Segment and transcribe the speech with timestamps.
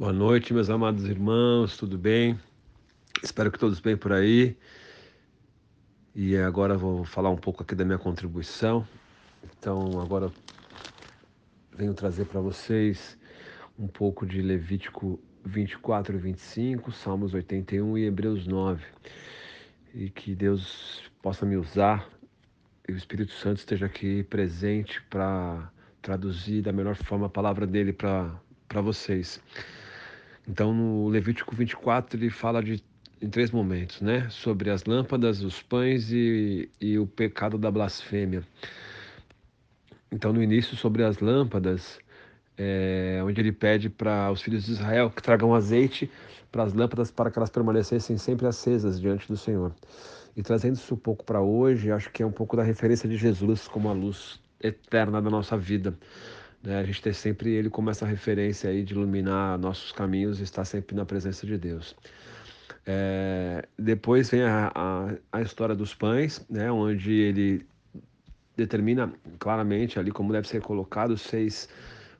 [0.00, 2.40] Boa noite, meus amados irmãos, tudo bem?
[3.22, 4.56] Espero que todos bem por aí.
[6.14, 8.88] E agora vou falar um pouco aqui da minha contribuição.
[9.44, 10.32] Então, agora
[11.76, 13.18] venho trazer para vocês
[13.78, 18.82] um pouco de Levítico 24 e 25, Salmos 81 e Hebreus 9.
[19.92, 22.08] E que Deus possa me usar
[22.88, 25.70] e o Espírito Santo esteja aqui presente para
[26.00, 28.40] traduzir da melhor forma a palavra dele para
[28.82, 29.42] vocês.
[30.50, 32.82] Então, no Levítico 24, ele fala de,
[33.22, 34.28] em três momentos, né?
[34.30, 38.42] Sobre as lâmpadas, os pães e, e o pecado da blasfêmia.
[40.10, 42.00] Então, no início, sobre as lâmpadas,
[42.58, 46.10] é, onde ele pede para os filhos de Israel que tragam azeite
[46.50, 49.72] para as lâmpadas para que elas permanecessem sempre acesas diante do Senhor.
[50.36, 53.16] E trazendo isso um pouco para hoje, acho que é um pouco da referência de
[53.16, 55.96] Jesus como a luz eterna da nossa vida.
[56.62, 56.78] Né?
[56.78, 60.64] A gente ter sempre ele como essa referência aí de iluminar nossos caminhos e estar
[60.64, 61.96] sempre na presença de Deus.
[62.86, 66.70] É, depois vem a, a, a, história dos pães, né?
[66.70, 67.66] onde ele
[68.56, 71.68] determina claramente ali como deve ser colocado seis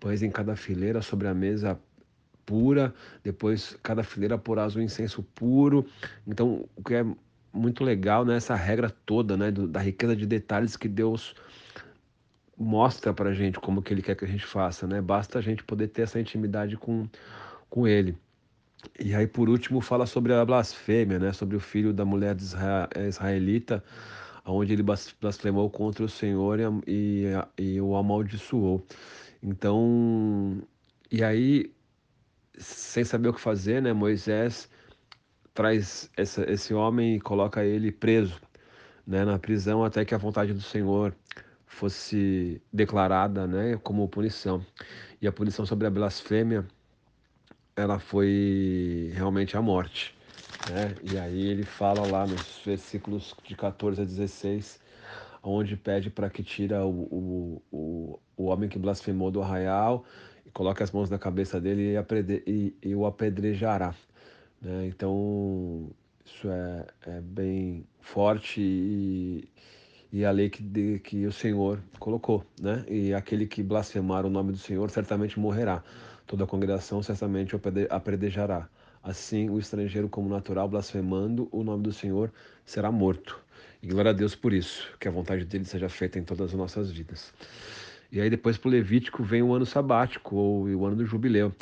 [0.00, 1.78] pães em cada fileira sobre a mesa
[2.44, 5.86] pura, depois cada fileira porás um incenso puro.
[6.26, 7.04] Então, o que é
[7.52, 8.36] muito legal, né?
[8.36, 9.50] Essa regra toda, né?
[9.50, 11.34] da riqueza de detalhes que Deus
[12.56, 15.00] mostra para gente como que ele quer que a gente faça, né?
[15.00, 17.06] Basta a gente poder ter essa intimidade com,
[17.68, 18.16] com ele.
[18.98, 21.32] E aí, por último, fala sobre a blasfêmia, né?
[21.32, 22.36] Sobre o filho da mulher
[22.94, 23.82] eh, israelita,
[24.44, 27.24] onde ele blasfemou contra o Senhor e, e,
[27.58, 28.84] e o amaldiçoou.
[29.42, 30.62] Então,
[31.10, 31.72] e aí,
[32.56, 33.92] sem saber o que fazer, né?
[33.92, 34.68] Moisés
[35.52, 38.40] traz essa, esse homem e coloca ele preso,
[39.06, 39.24] né?
[39.24, 41.14] Na prisão até que a vontade do Senhor
[41.66, 44.64] fosse declarada né, como punição.
[45.20, 46.66] E a punição sobre a blasfêmia,
[47.74, 50.16] ela foi realmente a morte.
[50.70, 50.94] Né?
[51.02, 54.80] E aí ele fala lá nos versículos de 14 a 16,
[55.42, 60.04] onde pede para que tira o, o, o, o homem que blasfemou do arraial
[60.44, 63.94] e coloque as mãos na cabeça dele e, e, e o apedrejará.
[64.60, 64.86] Né?
[64.86, 65.90] Então,
[66.24, 69.48] isso é, é bem forte e,
[70.16, 72.82] e a lei que, de, que o Senhor colocou, né?
[72.88, 75.84] E aquele que blasfemar o nome do Senhor certamente morrerá.
[76.26, 77.60] Toda a congregação certamente o
[77.90, 78.66] apredejará.
[79.02, 82.32] Assim, o estrangeiro como natural, blasfemando o nome do Senhor,
[82.64, 83.38] será morto.
[83.82, 86.54] E glória a Deus por isso, que a vontade dele seja feita em todas as
[86.54, 87.30] nossas vidas.
[88.10, 91.54] E aí depois para o Levítico vem o ano sabático, ou o ano do jubileu.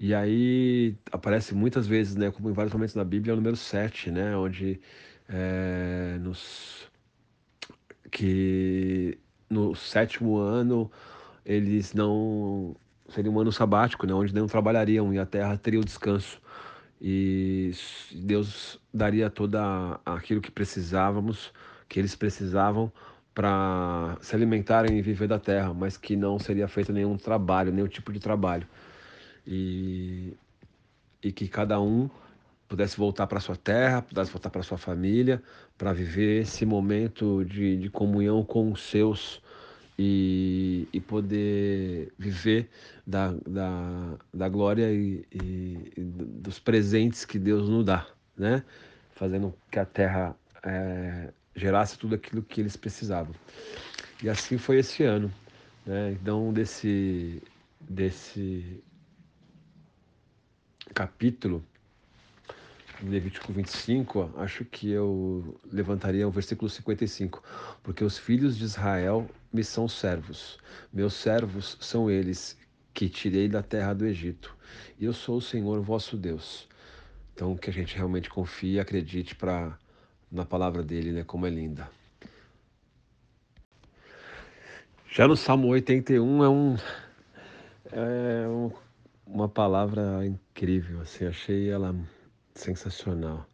[0.00, 3.54] E aí aparece muitas vezes, né, como em vários momentos na Bíblia, é o número
[3.54, 4.80] 7, né, onde
[5.28, 6.89] é, nos
[8.10, 10.90] que no sétimo ano
[11.44, 12.76] eles não
[13.08, 16.40] seria um ano sabático, né, onde não trabalhariam e a terra teria o descanso
[17.00, 17.72] e
[18.12, 21.50] Deus daria toda aquilo que precisávamos,
[21.88, 22.92] que eles precisavam
[23.34, 27.88] para se alimentarem e viver da terra, mas que não seria feito nenhum trabalho, nenhum
[27.88, 28.66] tipo de trabalho.
[29.46, 30.34] E,
[31.22, 32.10] e que cada um
[32.70, 35.42] pudesse voltar para sua terra, pudesse voltar para sua família,
[35.76, 39.42] para viver esse momento de, de comunhão com os seus
[39.98, 42.70] e, e poder viver
[43.04, 48.06] da, da, da glória e, e, e, dos presentes que Deus nos dá,
[48.38, 48.62] né?
[49.16, 53.34] Fazendo que a terra é, gerasse tudo aquilo que eles precisavam.
[54.22, 55.30] E assim foi esse ano,
[55.84, 56.12] né?
[56.12, 57.42] Então desse
[57.80, 58.80] desse
[60.94, 61.64] capítulo
[63.02, 67.42] Levítico 25, acho que eu levantaria o versículo 55,
[67.82, 70.58] porque os filhos de Israel me são servos,
[70.92, 72.58] meus servos são eles
[72.92, 74.54] que tirei da terra do Egito,
[74.98, 76.68] e eu sou o Senhor vosso Deus.
[77.34, 79.78] Então que a gente realmente confie e acredite para
[80.30, 81.88] na palavra dele, né, como é linda.
[85.08, 86.76] Já no Salmo 81 é um
[87.92, 88.70] é um,
[89.26, 91.96] uma palavra incrível, assim, achei ela
[92.60, 93.46] sensacional,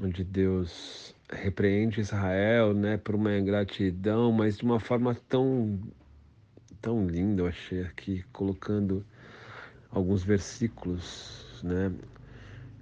[0.00, 5.80] onde Deus repreende Israel, né, por uma ingratidão, mas de uma forma tão
[6.80, 9.04] tão linda, eu achei aqui colocando
[9.90, 11.90] alguns versículos, né,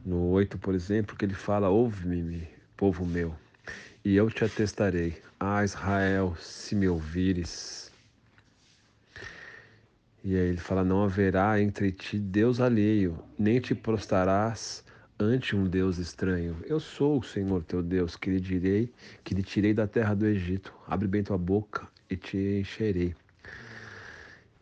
[0.05, 3.35] no 8, por exemplo, que ele fala: "Ouve-me, povo meu,
[4.05, 5.23] e eu te atestarei.
[5.39, 7.93] Ah, Israel, se me ouvires,
[10.25, 14.85] e aí ele fala: Não haverá entre ti Deus alheio, nem te prostrarás
[15.23, 16.57] ante um Deus estranho.
[16.67, 18.93] Eu sou o Senhor teu Deus, que lhe direi,
[19.25, 20.75] que lhe tirei da terra do Egito.
[20.87, 23.15] Abre bem tua boca e te encherei.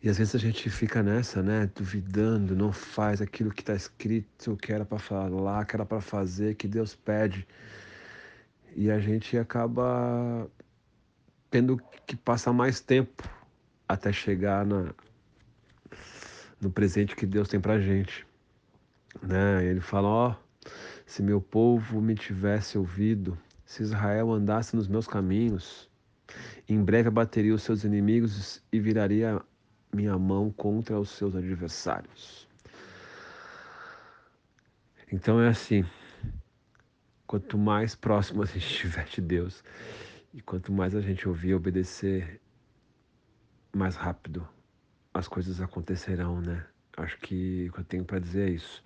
[0.03, 1.69] E às vezes a gente fica nessa, né?
[1.75, 6.55] Duvidando, não faz aquilo que está escrito, que era para falar, que era para fazer,
[6.55, 7.47] que Deus pede.
[8.75, 10.49] E a gente acaba
[11.51, 13.29] tendo que passar mais tempo
[13.87, 14.93] até chegar na,
[16.59, 18.25] no presente que Deus tem pra gente.
[19.21, 19.65] Né?
[19.65, 20.35] Ele fala: Ó,
[21.05, 25.89] se meu povo me tivesse ouvido, se Israel andasse nos meus caminhos,
[26.67, 29.41] em breve abateria os seus inimigos e viraria
[29.93, 32.47] minha mão contra os seus adversários.
[35.11, 35.85] Então é assim,
[37.27, 39.63] quanto mais próximo a gente estiver de Deus
[40.33, 42.39] e quanto mais a gente ouvir e obedecer,
[43.73, 44.47] mais rápido
[45.13, 46.65] as coisas acontecerão, né?
[46.97, 48.83] Acho que o que eu tenho para dizer é isso.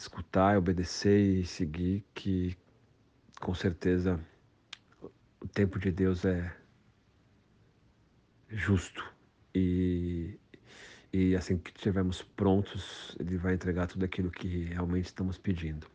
[0.00, 2.56] Escutar, obedecer e seguir, que
[3.38, 4.18] com certeza
[5.38, 6.56] o tempo de Deus é
[8.48, 9.04] justo
[9.54, 10.38] e,
[11.12, 15.86] e assim que estivermos prontos, Ele vai entregar tudo aquilo que realmente estamos pedindo.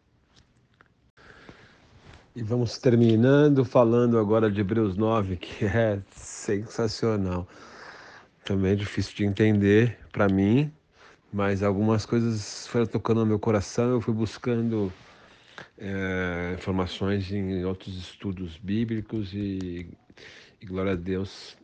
[2.36, 7.48] E vamos terminando falando agora de Hebreus 9, que é sensacional.
[8.44, 10.72] Também é difícil de entender para mim,
[11.32, 13.92] mas algumas coisas foram tocando no meu coração.
[13.92, 14.92] Eu fui buscando
[15.78, 19.88] é, informações em outros estudos bíblicos e,
[20.62, 21.58] e glória a Deus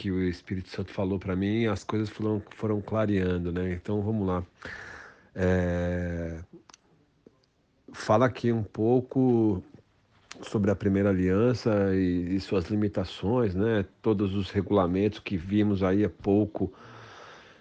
[0.00, 3.72] que o Espírito Santo falou para mim, as coisas foram, foram clareando, né?
[3.74, 4.42] Então vamos lá.
[5.34, 6.38] É...
[7.92, 9.62] Fala aqui um pouco
[10.42, 13.84] sobre a primeira aliança e, e, suas limitações, né?
[14.00, 16.72] Todos os regulamentos que vimos aí há pouco,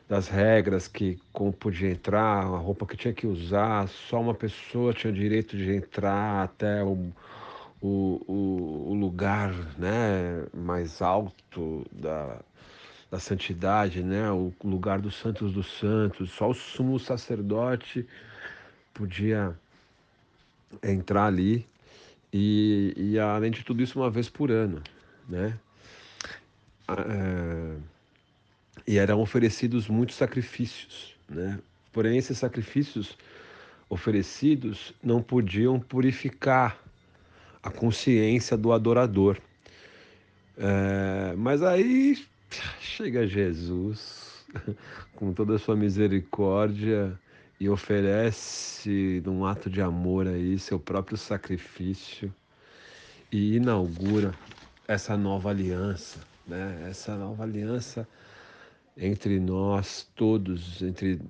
[0.10, 4.94] das regras que como podia entrar, a roupa que tinha que usar, só uma pessoa
[4.94, 7.12] tinha direito de entrar até o
[7.82, 12.40] o, o, o lugar né, mais alto da,
[13.10, 16.32] da santidade, né, o lugar dos santos dos santos.
[16.32, 18.06] Só o sumo sacerdote
[18.94, 19.56] podia
[20.84, 21.66] entrar ali
[22.32, 24.82] e, e além de tudo isso uma vez por ano,
[25.28, 25.58] né?
[26.90, 27.99] É,
[28.90, 31.60] e eram oferecidos muitos sacrifícios, né?
[31.94, 33.16] Porém esses sacrifícios
[33.88, 36.76] oferecidos não podiam purificar
[37.62, 39.38] a consciência do adorador.
[40.58, 42.18] É, mas aí
[42.82, 44.44] chega Jesus
[45.14, 47.14] com toda a sua misericórdia
[47.60, 52.34] e oferece num ato de amor aí seu próprio sacrifício
[53.32, 54.34] e inaugura
[54.88, 56.88] essa nova aliança, né?
[56.90, 58.08] Essa nova aliança
[58.98, 61.22] entre nós todos, entre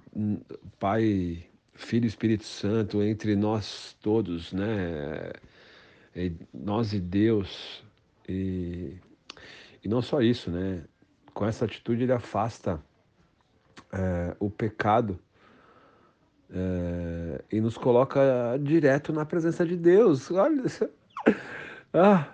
[0.80, 5.32] Pai, Filho e Espírito Santo, entre nós todos, né?
[6.16, 7.84] é nós e Deus.
[8.28, 8.96] E,
[9.84, 10.84] e não só isso, né?
[11.34, 12.82] Com essa atitude ele afasta
[13.92, 15.20] é, o pecado
[16.52, 20.30] é, e nos coloca direto na presença de Deus.
[20.32, 20.64] Olha,
[21.94, 22.28] ah,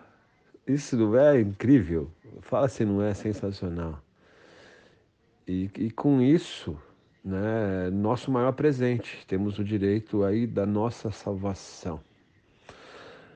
[0.68, 2.12] isso não é incrível?
[2.42, 4.05] Fala se não é sensacional.
[5.48, 6.78] E, e com isso,
[7.24, 12.02] né, nosso maior presente, temos o direito aí da nossa salvação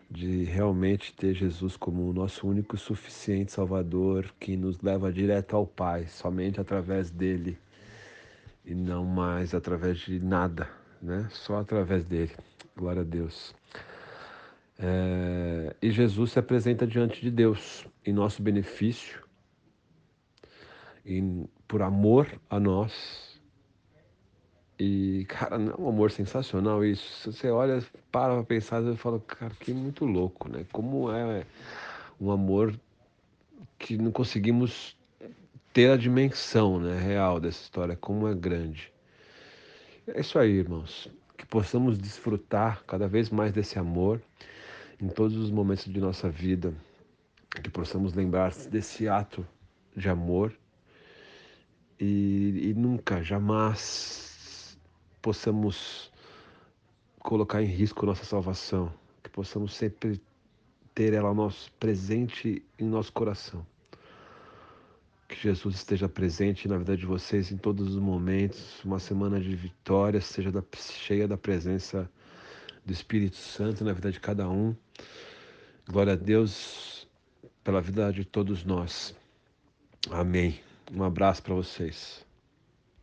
[0.09, 5.55] de realmente ter Jesus como o nosso único e suficiente Salvador que nos leva direto
[5.55, 7.59] ao Pai, somente através dele
[8.65, 10.67] e não mais através de nada,
[11.01, 11.27] né?
[11.29, 12.31] Só através dele.
[12.75, 13.53] Glória a Deus.
[14.79, 15.75] É...
[15.81, 19.21] e Jesus se apresenta diante de Deus em nosso benefício,
[21.09, 23.39] e por amor a nós,
[24.79, 27.31] e, cara, não é um amor sensacional isso.
[27.31, 30.65] Você olha, para pra pensar e fala, cara, que muito louco, né?
[30.71, 31.45] Como é
[32.21, 32.79] um amor
[33.79, 34.95] que não conseguimos
[35.73, 38.93] ter a dimensão né, real dessa história, como é grande.
[40.07, 41.09] É isso aí, irmãos.
[41.35, 44.21] Que possamos desfrutar cada vez mais desse amor
[45.01, 46.73] em todos os momentos de nossa vida.
[47.63, 49.45] Que possamos lembrar desse ato
[49.95, 50.53] de amor
[51.99, 54.77] e, e nunca, jamais
[55.21, 56.11] possamos
[57.19, 58.91] colocar em risco nossa salvação,
[59.21, 60.21] que possamos sempre
[60.95, 63.65] ter ela nosso presente em nosso coração.
[65.27, 68.83] Que Jesus esteja presente na vida de vocês em todos os momentos.
[68.83, 72.09] Uma semana de vitória seja da, cheia da presença
[72.83, 74.75] do Espírito Santo na vida de cada um.
[75.87, 77.07] Glória a Deus
[77.63, 79.15] pela vida de todos nós.
[80.09, 80.68] Amém.
[80.91, 82.25] Um abraço para vocês.